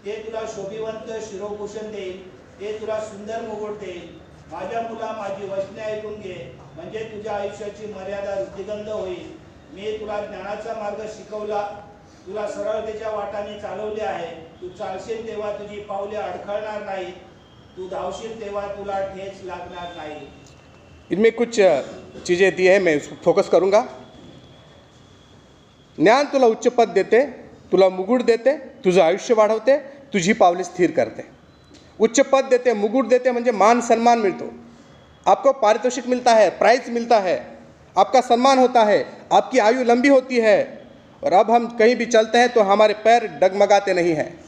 ते 0.05 0.24
तुला 0.25 0.41
शोभिवंत 0.48 1.12
शिरोभूषण 1.22 1.91
देईल. 1.91 2.29
ते 2.60 2.77
तुला 2.82 3.00
सुंदर 3.00 3.41
मुकुट 3.41 3.79
देईल. 3.79 4.20
माझ्या 4.51 4.82
मुला 4.82 5.12
माझी 5.12 5.46
वचने 5.46 5.82
ऐकून 5.82 6.20
घे. 6.22 6.60
म्हणजे 6.75 7.03
तुझ्या 7.03 7.34
आयुष्याची 7.34 7.86
मर्यादा 7.86 8.36
वृद्धिगंध 8.36 8.89
होईल. 8.89 9.32
मी 9.72 9.98
तुला 10.00 10.25
ज्ञानाचा 10.25 10.74
मार्ग 10.74 11.05
शिकवला. 11.08 11.67
तुला 12.27 12.48
सरळतेच्या 12.48 13.10
वाटाने 13.10 13.60
चालवले 13.60 14.03
आहे. 14.03 14.43
तू 14.63 14.70
चालशील 14.70 15.25
तुझी 15.27 15.79
पावले 15.79 16.15
अडखळणार 16.17 16.84
नाही. 16.84 17.05
तू 17.77 17.88
धावशील 17.88 18.41
तुला 18.41 19.00
ठेच 19.08 19.43
लागणार 19.46 19.96
नाही. 19.96 20.27
इनमें 21.12 21.32
कुछ 21.32 21.60
चीज़ें 22.27 22.55
दी 22.55 22.67
है, 22.67 22.77
मैं 22.79 22.96
उसको 22.98 23.15
फोकस 23.24 23.50
करूँगा। 23.50 23.82
ज्ञान 25.98 26.25
तुला 26.25 26.46
उच्च 26.46 26.67
पद 26.67 26.89
देते, 26.89 27.24
तुला 27.72 27.89
मुकुट 27.89 28.22
देते, 28.22 28.55
तुझं 28.86 29.01
आयुष्य 29.01 29.34
वाढवते, 29.34 29.77
तुझी 30.13 30.34
पावले 30.34 30.63
स्थिर 30.63 30.91
करते. 30.91 31.24
उच्च 32.00 32.20
पद 32.32 32.46
देते 32.46 32.74
मुकुट 32.74 33.08
देते 33.08 33.32
म्हणजे 33.32 33.51
मान, 33.53 33.82
सन्मान 33.82 34.20
मिळतो. 34.20 34.50
आपको 35.25 35.51
पारितोषिक 35.53 36.08
मिलता 36.08 36.36
है 36.36 36.50
प्राइज 36.60 36.89
मिलता 36.89 37.20
है, 37.20 37.36
आपका 37.96 38.22
सम्मान 38.22 38.60
होता 38.60 38.84
है, 38.84 39.03
आपकी 39.32 39.60
आयु 39.60 39.84
लंबी 39.84 40.10
होती 40.10 40.39
है, 40.39 40.58
और 41.24 41.34
अब 41.34 41.51
हम 41.51 41.67
कहीं 41.77 41.96
भी 41.96 42.05
चलते 42.08 42.38
हैं 42.38 42.50
तो 42.50 42.62
हमारे 42.63 42.93
पैर 43.03 43.27
डगमगाते 43.41 43.93
नहीं 43.93 44.13
हैं। 44.13 44.43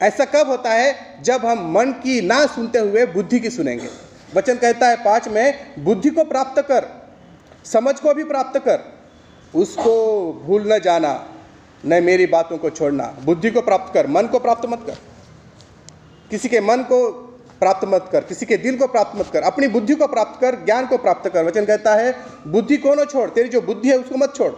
ऐसा 0.00 0.24
कब 0.24 0.48
होता 0.48 0.70
है 0.70 1.22
जब 1.22 1.44
हम 1.46 1.70
मन 1.72 1.92
की 1.92 2.20
ना 2.20 2.46
सुनते 2.46 2.78
हुए 2.78 3.06
बुद्धि 3.06 3.40
की 3.40 3.50
सुनेंगे? 3.50 3.88
वचन 4.36 4.54
कहता 4.54 4.88
है 4.88 4.96
पाँच 4.96 5.28
में, 5.28 5.84
बुद्धि 5.84 6.10
को 6.10 6.24
प्राप्त 6.24 6.60
कर, 6.62 6.86
समझ 7.64 7.94
को 8.00 8.14
भी 8.14 8.24
प्राप्त 8.24 8.58
कर, 8.58 8.80
उसको 9.54 10.32
भूल 10.44 10.72
न 10.72 10.78
जाना, 10.78 11.12
न 11.86 12.02
मेरी 12.04 12.26
बातों 12.26 12.58
को 12.58 12.70
छोड़ना। 12.70 13.04
बुद्धि 13.24 13.50
को 13.50 13.60
प्राप्त 13.60 13.94
कर, 13.94 14.06
मन 14.06 14.26
को 14.26 14.38
प्राप्त 14.38 14.66
मत 14.68 14.84
कर। 14.86 14.96
किसी 16.30 16.48
के 16.48 16.60
मन 16.60 16.82
को 16.82 17.08
प्राप्त 17.60 17.88
मत 17.88 18.08
कर, 18.12 18.20
किसी 18.20 18.46
के 18.46 18.56
दिल 18.56 18.78
को 18.78 18.86
प्राप्त 18.86 19.18
मत 19.18 19.30
कर, 19.32 19.42
अपनी 19.42 19.68
बुद्धि 19.68 19.94
को 19.94 20.06
प्राप्त 20.06 20.40
कर, 20.40 20.64
ज्ञान 20.64 20.86
को 20.86 20.98
प्राप्त 20.98 21.28
कर। 21.28 21.44
वचन 21.44 21.64
कहता 21.64 21.94
है, 21.94 22.14
बुद्धि 22.46 22.76
को 22.76 22.94
न 22.94 23.04
छोड़, 23.04 23.30
तेरी 23.30 23.48
जो 23.48 23.60
बुद्धि 23.60 23.88
है 23.88 23.98
उसको 23.98 24.16
मत 24.16 24.34
छोड़। 24.36 24.52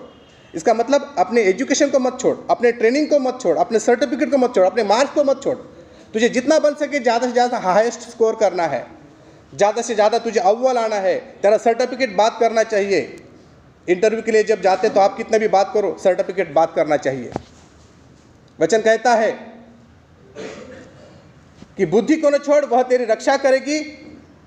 इसका 0.57 0.75
मतलब 0.75 1.15
अपने 1.19 1.43
एजुकेशन 1.45 1.91
को 1.91 1.99
मत 1.99 2.19
छोड़, 2.21 2.37
अपने 2.51 2.73
ट्रेनिंग 2.73 3.09
को 3.09 3.19
मत 3.21 3.39
छोड़, 3.43 3.57
अपने 3.59 3.79
सर्टिफिकेट 3.81 4.31
को 4.31 4.39
मत 4.39 4.55
छोड़, 4.55 4.67
अपने 4.67 4.85
मार्क्स 4.85 5.15
को 5.15 5.25
मत 5.25 5.41
छोड़। 5.43 5.57
तुझे 6.15 6.29
जितना 6.31 6.59
बन 6.59 6.75
सके 6.77 6.99
ज़्यादा 7.01 7.27
से 7.27 7.33
ज़्यादा 7.33 7.59
हाईएस्ट 7.61 8.09
स्कोर 8.11 8.37
करना 8.37 8.67
है। 8.67 8.87
ज़्यादा 9.53 9.83
से 9.83 9.95
ज़्यादा 9.95 10.19
तुझे 10.19 10.41
अव्वल 10.43 10.79
आना 10.79 10.97
है। 10.99 11.17
तेरा 11.43 11.57
सर्टिफिकेट 11.59 12.17
बात 12.17 12.37
करना 12.41 12.63
चाहिए। 12.65 13.01
इंटरव्यू 13.89 14.23
के 14.23 14.33
लिए 14.33 14.43
जब 14.45 14.61
जाते 14.63 14.89
तो 14.89 15.01
आप 15.01 15.17
कितने 15.17 15.39
भी 15.39 15.49
बात 15.49 15.71
करो 15.75 15.97
सर्टिफिकेट 16.05 16.53
बात 16.55 16.73
करना 16.75 16.97
चाहिए। 16.99 17.31
वचन 18.59 18.81
कहता 18.81 19.15
है 19.15 19.31
कि 21.79 21.87
बुद्धि 21.87 22.17
को 22.17 22.31
न 22.31 22.39
छोड़, 22.39 22.65
वह 22.65 22.83
तेरी 22.85 23.05
रक्षा 23.05 23.37
करेगी, 23.37 23.79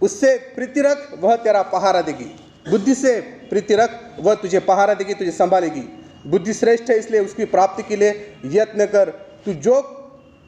उससे 0.02 0.36
प्रीति 0.56 0.82
रख 0.82 1.08
वह 1.20 1.36
तेरा 1.38 1.62
पहारा 1.70 2.02
देगी। 2.02 2.32
बुद्धि 2.66 2.96
से 2.96 3.20
प्रीति 3.50 3.76
रख 3.76 4.00
वह 4.20 4.34
तुझे 4.36 4.60
पहारा 4.62 4.94
देगी, 4.94 5.14
तुझे 5.14 5.32
संभालेगी। 5.32 5.88
बुद्धि 6.26 6.54
श्रेष्ठ 6.54 6.90
है 6.90 6.98
इसलिए 7.00 7.22
उसकी 7.22 7.46
प्राप्ति 7.48 7.84
के 7.84 7.96
लिए 7.96 8.36
यत्न 8.54 8.86
कर। 8.86 9.10
तू 9.46 9.54
जो 9.56 9.82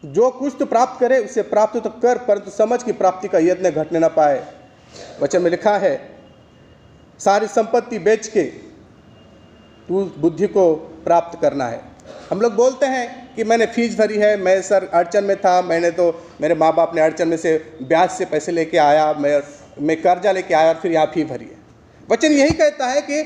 जो 0.03 0.29
कुछ 0.31 0.53
तो 0.59 0.65
प्राप्त 0.65 0.99
करे, 0.99 1.17
उसे 1.19 1.41
प्राप्त 1.43 1.77
तो 1.79 1.89
कर, 1.91 2.17
परंतु 2.17 2.51
समझ 2.51 2.81
की 2.83 2.91
प्राप्ति 2.93 3.27
का 3.27 3.39
यत्न 3.39 3.69
घटने 3.71 3.99
ना 3.99 4.07
पाए। 4.09 4.43
वचन 5.21 5.41
में 5.41 5.49
लिखा 5.51 5.77
है, 5.77 5.95
सारी 7.19 7.47
संपत्ति 7.47 7.99
बेच 7.99 8.27
के 8.27 8.43
तू 9.87 10.03
बुद्धि 10.17 10.47
को 10.47 10.73
प्राप्त 11.05 11.39
करना 11.41 11.67
है। 11.67 11.81
हम 12.29 12.41
लोग 12.41 12.55
बोलते 12.55 12.85
हैं 12.85 13.35
कि 13.35 13.43
मैंने 13.43 13.65
फ़ीस 13.67 13.97
भरी 13.97 14.17
है, 14.17 14.35
मैं 14.37 14.61
सर 14.61 14.85
अड़चन 14.85 15.23
में 15.23 15.35
था, 15.37 15.61
मैंने 15.61 15.91
तो 15.91 16.11
मेरे 16.41 16.55
माँ 16.55 16.73
बाप 16.75 16.95
ने 16.95 17.01
अड़चन 17.01 17.27
में 17.27 17.37
से 17.37 17.57
ब्याज 17.81 18.09
से 18.09 18.25
पैसे 18.25 18.51
लेके 18.51 18.77
आया, 18.77 19.13
मैं 19.13 19.41
मैं 19.79 20.01
कर्जा 20.01 20.31
लेके 20.31 20.53
आया 20.53 20.69
और 20.69 20.79
फिर 20.81 20.91
यहाँ 20.91 21.05
फ़ी 21.05 21.23
भरी 21.25 21.45
है। 21.45 21.59
वचन 22.09 22.31
यही 22.31 22.53
कहता 22.53 22.87
है 22.87 23.01
कि 23.01 23.21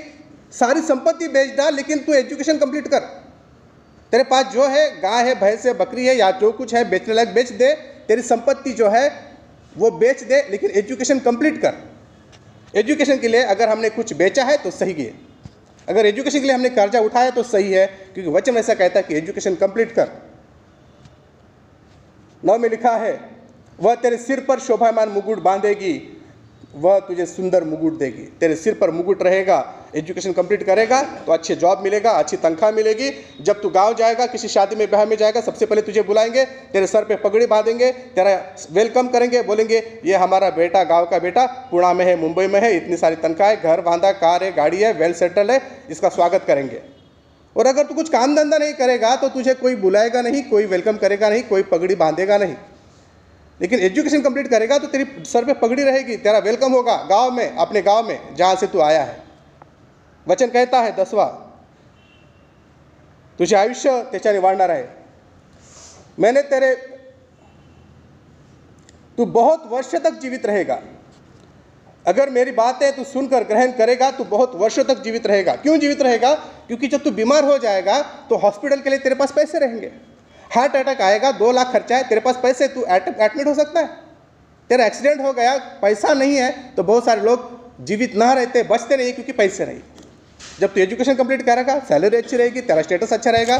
सारी 0.60 0.82
संपत्ति 0.82 1.28
बेच 1.28 1.56
डाल, 1.56 1.76
लेकिन 1.76 2.00
तू 2.00 2.14
एजुकेशन 2.14 2.58
कंप्लीट 2.58 2.88
कर। 2.88 3.00
तेरे 4.12 4.24
पास 4.24 4.46
जो 4.46 4.68
है, 4.68 5.02
गाय 5.02 5.24
है, 5.24 5.36
भैंस 5.36 5.66
है, 5.66 5.74
बकरी 5.74 6.06
है, 6.06 6.16
या 6.16 6.32
जो 6.32 6.52
कुछ 6.52 6.74
है, 6.74 6.90
बेचने 6.90 7.14
लायक 7.14 7.34
बेच 7.34 7.52
दे। 7.52 7.74
तेरी 8.08 8.22
संपत्ति 8.22 8.72
जो 8.72 8.90
है, 8.90 9.36
वो 9.78 9.92
बेच 9.92 10.24
दे, 10.24 10.48
लेकिन 10.50 10.70
एजुकेशन 10.70 11.20
कंप्लीट 11.20 11.62
कर। 11.62 11.74
एजुकेशन 12.76 13.18
के 13.18 13.28
लिए 13.28 13.44
अगर 13.44 13.70
हमने 13.70 13.90
कुछ 13.90 14.14
बेचा 14.14 14.44
है 14.44 14.58
तो 14.58 14.72
सही 14.72 14.94
है। 14.94 15.14
अगर 15.90 16.06
एजुकेशन 16.06 16.40
के 16.40 16.46
लिए 16.46 16.56
हमने 16.56 16.70
कर्जा 16.70 17.00
उठाया 17.00 17.30
तो 17.30 17.44
सही 17.44 17.72
है, 17.72 17.88
क्योंकि 17.88 18.32
वचन 18.32 18.58
ऐसा 18.58 18.74
कहता 18.74 19.00
है 19.00 19.04
कि 19.04 19.16
एजुकेशन 19.16 19.56
कंप्लीट 19.56 19.92
कर। 19.92 20.10
नौ 22.44 22.58
में 22.58 22.70
लिखा 22.70 22.98
है, 22.98 23.30
वह 23.80 23.96
तेरे 23.96 24.18
सिर 24.18 24.40
पर 24.40 24.60
शोभामान 24.60 25.10
मुकुट 25.10 25.40
बांधेगी। 25.40 26.15
वह 26.76 27.00
तुझे 27.00 27.26
सुंदर 27.26 27.64
मुकुट 27.64 27.98
देगी। 27.98 28.24
तेरे 28.40 28.56
सिर 28.56 28.74
पर 28.74 28.92
मुकुट 28.92 29.22
रहेगा 29.24 29.64
एजुकेशन 29.96 30.32
कंप्लीट 30.34 30.64
करेगा 30.64 31.02
तो 31.02 31.32
अच्छे 31.32 31.56
जॉब 31.56 31.84
मिलेगा, 31.84 32.12
अच्छी 32.12 32.38
तनख्वाह 32.38 32.72
मिलेगी। 32.72 33.10
जब 33.42 33.62
तू 33.62 33.70
गाँव 33.70 33.94
जाएगा, 33.96 34.26
किसी 34.28 34.48
शादी 34.48 34.76
में 34.76 34.90
ब्याह 34.90 35.06
में 35.06 35.16
जाएगा, 35.18 35.42
सबसे 35.42 35.66
पहले 35.66 35.82
तुझे 35.82 36.02
बुलाएँगे, 36.02 36.44
तेरे 36.74 36.88
सर 36.88 37.04
पे 37.04 37.16
पगड़ी 37.18 37.46
बांधेंगे, 37.46 37.92
तेरा 38.16 38.36
वेलकम 38.72 39.08
करेंगे, 39.08 39.42
बोलेंगे, 39.44 39.84
ये 40.06 40.16
हमारा 40.16 40.50
बेटा, 40.52 40.84
गाँव 40.84 41.06
का 41.06 41.20
बेटा, 41.20 41.46
पुणे 41.72 41.94
में 41.94 42.06
है, 42.06 42.16
मुंबई 42.18 42.48
में 42.48 42.60
है, 42.62 42.76
इतनी 42.78 42.98
सारी 42.98 43.16
तनख्वाह 43.18 43.50
है, 43.50 43.62
घर 43.64 43.82
बांधा, 43.82 44.12
कार 44.14 44.44
है, 44.44 44.52
गाड़ी 44.56 44.78
है 44.78 44.92
वेल 44.94 45.14
सेटल 45.14 45.52
है, 45.52 45.62
इसका 45.90 46.10
स्वागत 46.10 46.44
करेंगे। 46.48 46.82
और 47.56 47.68
अगर 47.68 47.84
तू 47.84 47.96
कुछ 47.96 48.10
काम 48.10 48.36
धंधा 48.36 48.58
नहीं 48.58 48.74
करेगा 48.74 49.16
तो 49.16 49.28
तुझे 49.30 49.54
कोई 49.54 49.76
बुलाएगा 49.78 50.22
नहीं, 50.22 50.44
कोई 50.44 50.66
वेलकम 50.66 50.98
करेगा 50.98 51.30
नहीं, 51.30 51.44
कोई 51.44 51.64
पगड़ी 51.64 51.96
बांधेगा 51.96 52.38
नहीं। 52.38 52.56
लेकिन 53.60 53.80
एजुकेशन 53.80 54.22
कंप्लीट 54.22 54.48
करेगा 54.48 54.78
तो 54.78 54.88
तेरी 54.88 55.06
सर 55.26 55.46
पे 55.46 55.54
पगड़ी 55.56 55.84
रहेगी, 55.84 56.16
तेरा 56.18 56.40
वेलकम 56.40 56.72
होगा 56.72 56.96
गाँव 57.10 57.32
में, 57.32 57.56
अपने 57.56 57.82
गाँव 57.82 58.08
में, 58.08 58.36
जहाँ 58.36 58.56
से 58.56 58.68
तू 58.68 58.80
आया 58.82 59.04
है। 59.04 59.24
वचन 60.28 60.48
कहता 60.48 60.82
है 60.82 60.96
दसवा, 60.96 61.26
तुझे 63.40 63.56
आयुष्य 63.56 64.02
त्याच्याने 64.12 64.40
वाढणार 64.40 64.72
आहे 64.72 64.84
मैंने 66.18 66.42
तेरे, 66.44 66.74
तू 69.18 69.26
बहुत 69.28 69.64
वर्ष 69.68 69.96
तक 69.96 70.20
जीवित 70.22 70.46
रहेगा। 70.46 70.80
अगर 72.06 72.30
मेरी 72.30 72.52
बातें 72.52 72.92
तू 72.96 73.04
सुनकर 73.04 73.44
ग्रहण 73.44 73.72
करेगा 73.72 74.10
तो 74.12 74.24
बहुत 74.26 74.56
वर्षों 74.56 74.84
तक 74.84 75.02
जीवित 75.04 75.28
रहेगा। 75.28 75.56
क्यों 75.56 75.78
जीवित 75.80 76.02
रहेगा? 76.02 76.34
क्योंकि 76.68 76.88
जब 76.88 77.04
तू 77.04 77.12
बीमार 77.12 77.46
हो 77.46 77.58
जाएगा 77.58 78.02
तो 78.30 78.38
हॉस्पिटल 78.38 78.82
के 78.82 78.90
लिए 78.90 79.00
तेरे 79.00 79.16
पास 79.16 79.32
पैसे 79.32 79.60
रहेंगे। 79.60 79.92
हार्ट 80.52 80.76
अटैक 80.76 81.02
आएगा, 81.02 81.32
दो 81.34 81.52
लाख 81.52 81.72
खर्चा 81.74 81.98
है, 81.98 82.04
तेरे 82.04 82.22
पास 82.22 82.40
पैसे, 82.44 82.68
तू 82.68 82.86
एडमिट 82.86 83.48
हो 83.48 83.54
सकता 83.56 83.80
है। 83.80 84.04
तेरा 84.70 84.86
एक्सीडेंट 84.86 85.22
हो 85.22 85.32
गया, 85.34 85.58
पैसा 85.82 86.14
नहीं 86.16 86.36
है 86.36 86.52
तो 86.76 86.84
बहुत 86.86 87.06
सारे 87.06 87.22
लोग 87.22 87.50
जीवित 87.82 88.16
ना 88.16 88.32
रहते, 88.34 88.64
बचते 88.66 88.98
नहीं, 88.98 89.14
क्योंकि 89.14 89.32
पैसे 89.34 89.66
नहीं। 89.66 89.80
जब 90.60 90.74
तू 90.74 90.82
एजुकेशन 90.82 91.16
कंप्लीट 91.16 91.42
करेगा 91.46 91.80
सैलरी 91.88 92.18
अच्छी 92.18 92.38
रहेगी, 92.38 92.62
तेरा 92.64 92.82
स्टेटस 92.82 93.14
अच्छा 93.14 93.32
रहेगा 93.32 93.58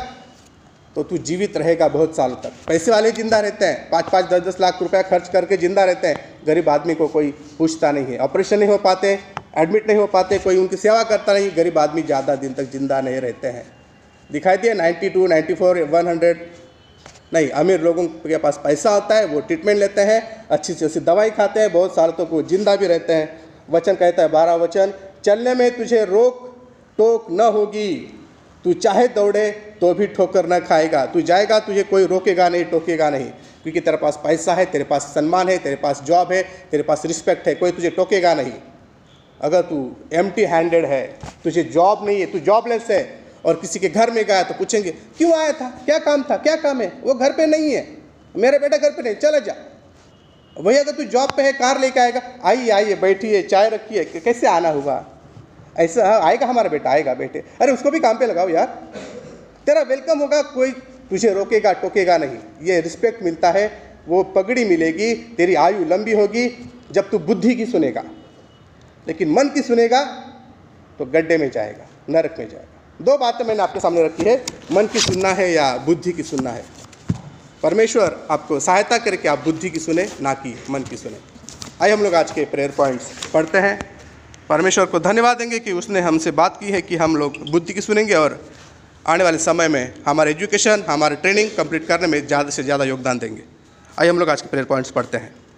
तो 0.96 1.04
तू 1.04 1.18
जीवित 1.20 1.58
रहेगा 1.58 1.88
बहुत 1.90 2.16
सालों 2.16 2.36
तक। 2.38 2.52
पैसे 2.68 2.92
वाले 2.92 3.12
ज़िंदा 3.12 3.40
रहते 3.40 3.66
हैं, 3.66 3.90
पाँच 3.90 4.10
पाँच, 4.10 4.26
दस 4.26 4.42
दस 4.44 4.60
लाख 4.62 4.82
रुपया 4.82 5.02
खर्च 5.04 5.28
करके 5.30 5.58
ज़िंदा 5.58 5.84
रहते 5.84 6.08
हैं। 6.08 6.46
गरीब 6.48 6.70
आदमी 6.70 6.96
को 6.96 7.08
कोई 7.10 7.32
पूछता 7.58 7.92
नहीं 7.92 8.06
है 8.06 8.18
ऑपरेशन 8.20 8.60
नहीं 8.60 8.70
हो 8.70 8.78
पाते 8.80 9.20
एडमिट 9.58 9.88
नहीं 9.88 9.98
हो 9.98 10.06
पाते, 10.08 10.38
कोई 10.40 10.58
उनकी 10.58 10.78
सेवा 10.78 11.04
करता 11.06 11.34
नहीं, 11.34 11.50
गरीब 11.56 11.78
आदमी 11.80 12.02
ज़्यादा 12.04 12.36
दिन 12.38 12.54
तक 12.54 12.72
ज़िंदा 12.72 13.02
नहीं 13.02 13.20
रहते 13.20 13.48
हैं। 13.48 13.66
दिखाई 14.30 14.58
दिए 14.58 14.74
ninety 14.74 15.10
two 15.10 15.28
ninety 15.28 15.54
four 15.54 15.82
one 15.92 16.08
hundred 16.08 16.48
नहीं, 17.34 17.50
अमीर 17.50 17.82
लोगों 17.82 18.08
के 18.08 18.38
पास 18.38 18.60
पैसा 18.64 18.90
आता 18.90 19.16
है, 19.16 19.26
वो 19.26 19.40
ट्रीटमेंट 19.40 19.80
लेते 19.80 20.02
हैं, 20.02 20.48
अच्छी 20.48 20.74
से 20.74 20.86
अच्छी 20.86 21.00
दवाई 21.00 21.30
खाते 21.30 21.60
हैं, 21.60 21.72
बहुत 21.72 21.96
साल 21.96 22.12
तक 22.12 22.28
वो 22.32 22.42
ज़िंदा 22.44 22.76
भी 22.76 22.88
रहते 22.88 23.14
हैं। 23.14 23.40
वचन 23.70 23.96
कहता 23.96 24.24
है, 24.24 24.30
बारह 24.30 24.54
वचन, 24.54 24.94
चलने 25.24 25.56
में 25.56 25.78
तुझे 25.78 26.06
रोक 26.06 26.56
टोक 26.98 27.28
न 27.32 27.42
होगी। 27.42 28.12
तू 28.64 28.74
चाहे 28.74 29.08
दौड़े 29.08 29.52
तो 29.52 29.94
भी 29.94 30.08
ठोकर 30.08 30.46
न 30.46 30.60
खाएगा। 30.60 31.06
तू 31.06 31.22
जाएगा, 31.22 31.60
तुझे 31.60 31.84
कोई 31.84 32.06
रोकेगा 32.06 32.50
नहीं, 32.50 32.66
टोकेगा 32.66 33.10
नहीं। 33.10 33.30
क्योंकि 33.64 33.80
तेरे 33.80 33.98
पास 33.98 34.20
पैसा 34.24 34.54
है, 34.54 34.66
तेरे 34.66 34.84
पास 34.84 35.02
सम्मान 35.02 35.50
है, 35.50 35.58
तेरे 35.58 35.76
पास 35.76 36.04
जॉब 36.04 36.32
है, 36.32 36.44
तेरे 36.72 36.84
पास 36.84 37.06
रिस्पेक्ट 37.06 37.48
है, 37.48 37.56
कोई 37.56 37.72
तुझे 37.72 37.90
टोकेगा 37.90 38.34
नहीं। 38.34 38.54
अगर 39.42 39.62
तू 39.62 39.96
एम 40.14 40.32
हैंडेड 40.40 40.86
है, 40.86 41.20
तुझे 41.44 41.64
जॉब 41.64 42.06
नहीं 42.06 42.20
है, 42.20 42.26
तू 42.26 42.40
जॉबलेस 42.40 42.88
है 42.90 43.25
और 43.46 43.56
किसी 43.56 43.80
के 43.80 43.90
घर 43.90 44.12
में 44.12 44.24
गया 44.26 44.44
तो 44.44 44.54
पूछेंगे 44.54 44.92
क्यों 45.18 45.32
आया 45.34 45.52
था? 45.52 45.70
क्या 45.86 45.98
काम 46.00 46.24
था? 46.30 46.38
क्या 46.38 46.56
काम 46.56 46.82
है? 46.82 46.92
वो 47.04 47.14
घर 47.14 47.32
पे 47.32 47.46
नहीं 47.46 47.72
है। 47.72 47.88
मेरा 48.36 48.58
बेटा 48.58 48.78
घर 48.78 48.92
पे 48.92 49.02
नहीं 49.02 49.16
चला 49.16 49.40
जा। 49.40 49.56
वही 50.58 50.78
अगर 50.78 50.92
तू 50.92 51.04
जॉब 51.06 51.32
पे 51.38 51.44
है 51.44 51.52
कार 51.54 51.80
लेके 51.80 52.00
आएगा 52.00 52.22
आइए 52.44 52.70
आइए 52.70 52.96
बैठिए 52.96 53.42
चाय 53.44 53.70
रखिए 53.70 54.04
कैसे 54.16 54.48
आना 54.48 54.70
हुआ? 54.70 55.04
ऐसा 55.78 56.06
हाँ, 56.06 56.20
आएगा 56.22 56.46
हमारा 56.48 56.70
बेटा 56.70 56.90
आएगा 56.90 57.14
बेटे। 57.14 57.44
अरे 57.62 57.72
उसको 57.72 57.92
भी 57.92 58.00
काम 58.00 58.18
पे 58.18 58.26
लगाओ 58.26 58.50
यार। 58.50 58.68
तेरा 59.66 59.82
वेलकम 59.82 60.20
होगा 60.20 60.42
कोई 60.42 60.72
तुझे 61.10 61.34
रोकेगा 61.34 61.74
टोकेगा 61.74 62.18
नहीं। 62.18 62.38
ये 62.62 62.80
रिस्पेक्ट 62.82 63.24
मिलता 63.24 63.52
है 63.52 63.66
वो 64.08 64.24
पगड़ी 64.36 64.66
मिलेगी 64.66 65.14
तेरी 65.38 65.56
आयु 65.56 65.86
लंबी 65.86 66.14
होगी 66.14 66.48
जब 66.92 67.10
तू 67.10 67.20
बुद्धि 67.20 67.56
की 67.56 67.66
सुनेगा। 67.66 68.04
लेकिन 69.08 69.32
मन 69.32 69.50
की 69.50 69.62
सुनेगा 69.62 70.04
तो 71.00 71.06
गड्ढे 71.06 71.38
में 71.38 71.50
जाएगा 71.52 71.88
नरक 72.10 72.36
में 72.40 72.50
जाएगा। 72.50 72.75
दो 73.00 73.18
बातें 73.18 73.44
मैंने 73.46 73.64
आपके 73.64 73.80
सामने 73.80 74.04
रखी 74.04 74.24
है। 74.24 74.36
मन 74.72 74.88
की 74.88 75.00
सुनना 75.00 75.30
है 75.30 75.52
या 75.52 75.66
बुद्धि 75.78 76.12
की 76.12 76.24
सुनना 76.24 76.50
है? 76.50 76.64
परमेश्वर 77.64 78.16
आपको 78.32 78.60
सहायता 78.60 78.98
करे 78.98 79.18
कि 79.18 79.28
आप 79.28 79.44
बुद्धि 79.46 79.70
की 79.70 79.80
सुने, 79.80 80.08
ना 80.22 80.34
कि 80.34 80.56
मन 80.70 80.84
की 80.84 80.98
सुने। 80.98 81.18
आइए 81.82 81.94
हम 81.94 82.04
लोग 82.04 82.16
आज 82.16 82.32
के 82.32 82.46
प्रेयर 82.46 82.72
पॉइंट्स 82.72 83.12
पढ़ते 83.34 83.58
हैं। 83.58 83.80
परमेश्वर 84.50 84.86
को 84.86 85.00
धन्यवाद 85.00 85.38
देंगे 85.38 85.60
कि 85.60 85.72
उसने 85.74 86.02
हमसे 86.02 86.32
बात 86.34 86.58
की 86.60 86.72
है 86.72 86.82
कि 86.82 86.96
हम 86.96 87.16
लोग 87.16 87.38
बुद्धि 87.52 87.74
की 87.74 87.82
सुनेंगे 87.82 88.14
और 88.14 88.40
आने 89.06 89.24
वाले 89.24 89.38
समय 89.38 89.68
में 89.68 89.94
हमारे 90.08 90.32
एजुकेशन 90.32 90.84
हमारे 90.90 91.16
ट्रेनिंग 91.16 91.50
कंप्लीट 91.58 91.88
करने 91.88 92.08
में 92.08 92.26
ज़्यादा 92.28 92.50
से 92.50 92.64
ज़्यादा 92.64 92.84
योगदान 92.86 93.20
देंगे। 93.20 93.44
आइए 94.00 94.10
हम 94.10 94.20
लोग 94.20 94.30
आज 94.30 94.42
के 94.42 94.48
प्रेयर 94.48 94.66
पॉइंट्स 94.66 94.92
पढ़ते 94.92 95.18
हैं। 95.18 95.34